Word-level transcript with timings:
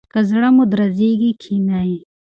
که 0.11 0.19
زړه 0.29 0.49
مو 0.55 0.63
درزیږي 0.71 1.31
کښینئ. 1.41 1.91